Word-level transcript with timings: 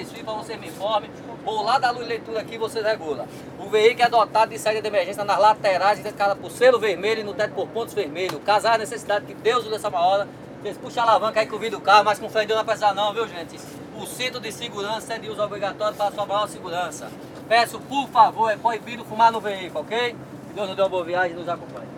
Isso 0.00 0.14
para 0.24 0.34
você 0.34 0.56
me 0.56 0.68
informe. 0.68 1.10
Bolar 1.44 1.80
da 1.80 1.90
luz 1.90 2.02
de 2.04 2.08
leitura 2.10 2.40
aqui 2.40 2.58
você 2.58 2.82
regula. 2.82 3.26
O 3.58 3.68
veículo 3.68 4.04
é 4.04 4.10
dotado 4.10 4.50
de 4.50 4.58
saída 4.58 4.82
de 4.82 4.88
emergência 4.88 5.24
nas 5.24 5.38
laterais, 5.38 5.98
identificada 5.98 6.36
por 6.36 6.50
selo 6.50 6.78
vermelho 6.78 7.20
e 7.20 7.24
no 7.24 7.32
teto 7.32 7.54
por 7.54 7.68
pontos 7.68 7.94
vermelhos. 7.94 8.40
Casar 8.44 8.74
a 8.74 8.78
necessidade 8.78 9.26
que 9.26 9.34
Deus 9.34 9.64
usa 9.64 9.76
essa 9.76 9.88
hora. 9.88 10.28
Vocês 10.62 10.76
puxam 10.76 11.04
a 11.04 11.10
alavanca 11.10 11.40
aí 11.40 11.46
com 11.46 11.56
o 11.56 11.58
vidro 11.58 11.78
do 11.78 11.84
carro, 11.84 12.04
mas 12.04 12.18
com 12.18 12.28
fé 12.28 12.42
em 12.42 12.46
Deus 12.46 12.58
não 12.58 12.64
vai 12.64 12.76
precisar 12.76 12.94
não, 12.94 13.12
viu 13.14 13.26
gente? 13.28 13.56
O 13.96 14.04
cinto 14.04 14.40
de 14.40 14.52
segurança 14.52 15.14
é 15.14 15.18
de 15.18 15.30
uso 15.30 15.42
obrigatório 15.42 15.96
para 15.96 16.08
a 16.08 16.12
sua 16.12 16.26
maior 16.26 16.48
segurança. 16.48 17.08
Peço, 17.48 17.78
por 17.80 18.08
favor, 18.08 18.50
é 18.50 18.56
proibido 18.56 19.04
fumar 19.04 19.30
no 19.30 19.40
veículo, 19.40 19.80
ok? 19.80 20.16
Que 20.48 20.54
Deus 20.54 20.66
nos 20.66 20.76
dê 20.76 20.82
uma 20.82 20.88
boa 20.88 21.04
viagem 21.04 21.32
e 21.32 21.34
nos 21.34 21.48
acompanhe. 21.48 21.95